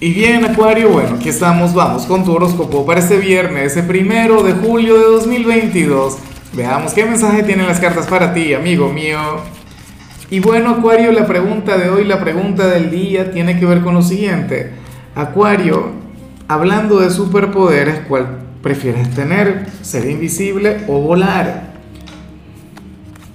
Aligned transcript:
Y 0.00 0.12
bien, 0.12 0.44
Acuario, 0.44 0.90
bueno, 0.90 1.16
aquí 1.16 1.28
estamos, 1.28 1.74
vamos 1.74 2.06
con 2.06 2.24
tu 2.24 2.32
horóscopo 2.32 2.86
para 2.86 3.00
este 3.00 3.16
viernes, 3.16 3.72
ese 3.72 3.82
primero 3.82 4.44
de 4.44 4.52
julio 4.52 4.96
de 4.96 5.06
2022. 5.06 6.18
Veamos 6.52 6.92
qué 6.92 7.04
mensaje 7.04 7.42
tienen 7.42 7.66
las 7.66 7.80
cartas 7.80 8.06
para 8.06 8.32
ti, 8.32 8.54
amigo 8.54 8.92
mío. 8.92 9.18
Y 10.30 10.38
bueno, 10.38 10.70
Acuario, 10.70 11.10
la 11.10 11.26
pregunta 11.26 11.76
de 11.76 11.90
hoy, 11.90 12.04
la 12.04 12.20
pregunta 12.20 12.68
del 12.68 12.92
día 12.92 13.32
tiene 13.32 13.58
que 13.58 13.66
ver 13.66 13.80
con 13.80 13.94
lo 13.94 14.02
siguiente. 14.02 14.70
Acuario, 15.16 15.90
hablando 16.46 17.00
de 17.00 17.10
superpoderes, 17.10 18.02
¿cuál 18.06 18.38
prefieres 18.62 19.12
tener? 19.16 19.66
¿Ser 19.82 20.08
invisible 20.08 20.84
o 20.86 21.00
volar? 21.00 21.72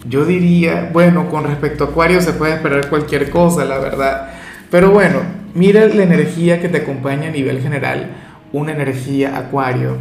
Yo 0.08 0.24
diría, 0.24 0.92
bueno, 0.94 1.30
con 1.30 1.44
respecto 1.44 1.84
a 1.84 1.88
Acuario 1.88 2.22
se 2.22 2.32
puede 2.32 2.54
esperar 2.54 2.88
cualquier 2.88 3.30
cosa, 3.30 3.66
la 3.66 3.80
verdad. 3.80 4.30
Pero 4.72 4.92
bueno, 4.92 5.43
Mira 5.56 5.88
la 5.88 6.04
energía 6.04 6.60
que 6.60 6.68
te 6.68 6.80
acompaña 6.80 7.28
a 7.28 7.32
nivel 7.32 7.62
general, 7.62 8.10
una 8.52 8.72
energía 8.72 9.38
acuario 9.38 9.98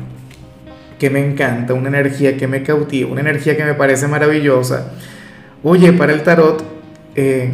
que 0.98 1.10
me 1.10 1.24
encanta, 1.24 1.74
una 1.74 1.88
energía 1.88 2.37
que 2.37 2.47
me 2.48 2.62
cautiva, 2.62 3.10
una 3.10 3.20
energía 3.20 3.57
que 3.57 3.65
me 3.65 3.74
parece 3.74 4.09
maravillosa. 4.09 4.93
Oye, 5.62 5.93
para 5.93 6.12
el 6.12 6.23
tarot, 6.23 6.65
eh, 7.16 7.51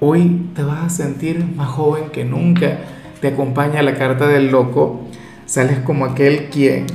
hoy 0.00 0.48
te 0.54 0.62
vas 0.62 0.84
a 0.84 0.88
sentir 0.88 1.44
más 1.44 1.68
joven 1.68 2.04
que 2.10 2.24
nunca. 2.24 2.78
Te 3.20 3.28
acompaña 3.28 3.82
la 3.82 3.94
carta 3.94 4.28
del 4.28 4.50
loco, 4.50 5.06
sales 5.44 5.80
como 5.80 6.06
aquel 6.06 6.46
quien 6.46 6.86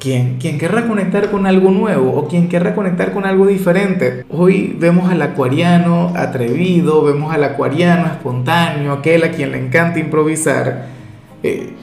quien, 0.00 0.38
quien 0.38 0.58
querrá 0.58 0.88
conectar 0.88 1.30
con 1.30 1.46
algo 1.46 1.70
nuevo 1.70 2.12
o 2.16 2.26
quien 2.26 2.48
querrá 2.48 2.74
conectar 2.74 3.12
con 3.12 3.26
algo 3.26 3.46
diferente. 3.46 4.24
Hoy 4.30 4.74
vemos 4.78 5.10
al 5.10 5.22
acuariano 5.22 6.12
atrevido, 6.16 7.04
vemos 7.04 7.32
al 7.32 7.44
acuariano 7.44 8.06
espontáneo, 8.06 8.92
aquel 8.92 9.22
a 9.22 9.30
quien 9.30 9.52
le 9.52 9.58
encanta 9.58 10.00
improvisar. 10.00 10.86
Eh, 11.42 11.74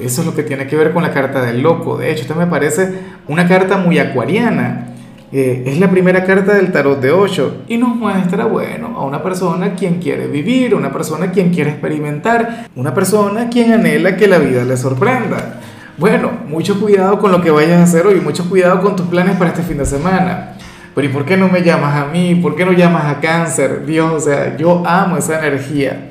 eso 0.00 0.22
es 0.22 0.26
lo 0.26 0.34
que 0.34 0.42
tiene 0.42 0.66
que 0.66 0.76
ver 0.76 0.92
con 0.92 1.02
la 1.02 1.12
carta 1.12 1.42
del 1.42 1.62
loco. 1.62 1.98
De 1.98 2.10
hecho, 2.10 2.22
esta 2.22 2.34
me 2.34 2.46
parece 2.46 2.90
una 3.28 3.46
carta 3.46 3.76
muy 3.76 3.98
acuariana. 3.98 4.86
Eh, 5.30 5.64
es 5.66 5.78
la 5.78 5.90
primera 5.90 6.24
carta 6.24 6.54
del 6.54 6.72
tarot 6.72 7.02
de 7.02 7.12
8 7.12 7.64
y 7.68 7.76
nos 7.76 7.94
muestra, 7.94 8.46
bueno, 8.46 8.96
a 8.96 9.04
una 9.04 9.22
persona 9.22 9.74
quien 9.74 10.00
quiere 10.00 10.26
vivir, 10.26 10.74
una 10.74 10.90
persona 10.90 11.30
quien 11.32 11.50
quiere 11.50 11.68
experimentar, 11.68 12.68
una 12.74 12.94
persona 12.94 13.50
quien 13.50 13.74
anhela 13.74 14.16
que 14.16 14.26
la 14.26 14.38
vida 14.38 14.64
le 14.64 14.78
sorprenda. 14.78 15.60
Bueno, 15.98 16.30
mucho 16.46 16.78
cuidado 16.78 17.18
con 17.18 17.32
lo 17.32 17.42
que 17.42 17.50
vayas 17.50 17.80
a 17.80 17.82
hacer 17.82 18.06
hoy, 18.06 18.20
mucho 18.20 18.48
cuidado 18.48 18.80
con 18.80 18.94
tus 18.94 19.08
planes 19.08 19.36
para 19.36 19.50
este 19.50 19.64
fin 19.64 19.78
de 19.78 19.84
semana. 19.84 20.54
Pero 20.94 21.08
¿y 21.08 21.10
por 21.10 21.24
qué 21.24 21.36
no 21.36 21.48
me 21.48 21.60
llamas 21.62 21.96
a 21.96 22.06
mí? 22.06 22.36
¿Por 22.36 22.54
qué 22.54 22.64
no 22.64 22.70
llamas 22.70 23.06
a 23.06 23.18
cáncer? 23.18 23.84
Dios, 23.84 24.12
o 24.12 24.20
sea, 24.20 24.56
yo 24.56 24.84
amo 24.86 25.16
esa 25.16 25.44
energía. 25.44 26.10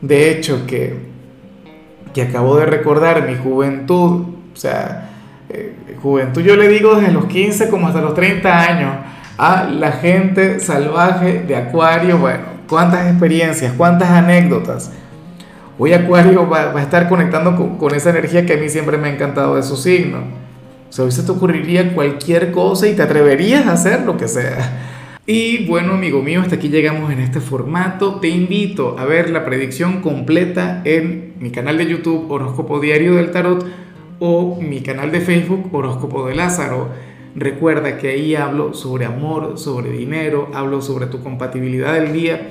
De 0.00 0.32
hecho, 0.32 0.66
que, 0.66 0.96
que 2.12 2.22
acabo 2.22 2.56
de 2.56 2.66
recordar 2.66 3.24
mi 3.28 3.36
juventud, 3.36 4.24
o 4.52 4.56
sea, 4.56 5.10
eh, 5.48 5.76
juventud 6.02 6.42
yo 6.42 6.56
le 6.56 6.66
digo 6.66 6.96
desde 6.96 7.12
los 7.12 7.26
15 7.26 7.70
como 7.70 7.86
hasta 7.86 8.00
los 8.00 8.14
30 8.14 8.60
años, 8.60 8.94
a 9.38 9.62
la 9.62 9.92
gente 9.92 10.58
salvaje 10.58 11.44
de 11.46 11.54
Acuario, 11.54 12.18
bueno, 12.18 12.42
cuántas 12.68 13.08
experiencias, 13.08 13.74
cuántas 13.76 14.10
anécdotas. 14.10 14.90
Hoy 15.82 15.94
Acuario 15.94 16.46
va, 16.46 16.76
a 16.78 16.82
estar 16.82 17.08
conectando 17.08 17.56
con, 17.78 17.94
esa 17.94 18.10
energía 18.10 18.44
que 18.44 18.52
a 18.52 18.56
mí 18.58 18.68
siempre 18.68 18.98
me 18.98 19.08
ha 19.08 19.14
encantado 19.14 19.56
de 19.56 19.62
su 19.62 19.78
signo. 19.78 20.18
O 20.90 20.92
sea, 20.92 21.06
hoy 21.06 21.10
se 21.10 21.22
te 21.22 21.32
ocurriría 21.32 21.94
cualquier 21.94 22.52
cosa 22.52 22.86
y 22.86 22.94
te 22.94 23.00
atreverías 23.00 23.66
a 23.66 23.72
hacer 23.72 24.02
lo 24.02 24.18
que 24.18 24.28
sea. 24.28 25.16
Y 25.24 25.64
bueno, 25.64 25.94
amigo 25.94 26.20
mío, 26.22 26.42
hasta 26.42 26.56
aquí 26.56 26.68
llegamos 26.68 27.10
en 27.10 27.20
este 27.20 27.40
formato. 27.40 28.16
Te 28.16 28.28
invito 28.28 28.98
a 28.98 29.06
ver 29.06 29.30
la 29.30 29.46
predicción 29.46 30.02
completa 30.02 30.82
en 30.84 31.32
mi 31.38 31.50
canal 31.50 31.78
de 31.78 31.86
YouTube 31.86 32.30
Horóscopo 32.30 32.78
Diario 32.78 33.14
del 33.14 33.30
Tarot 33.30 33.64
o 34.18 34.60
mi 34.60 34.82
canal 34.82 35.10
de 35.10 35.22
Facebook 35.22 35.70
Horóscopo 35.72 36.26
de 36.26 36.34
Lázaro. 36.34 36.90
Recuerda 37.34 37.96
que 37.96 38.08
ahí 38.08 38.34
hablo 38.34 38.74
sobre 38.74 39.06
amor, 39.06 39.56
sobre 39.56 39.92
dinero, 39.92 40.50
hablo 40.52 40.82
sobre 40.82 41.06
tu 41.06 41.22
compatibilidad 41.22 41.94
del 41.94 42.12
día 42.12 42.50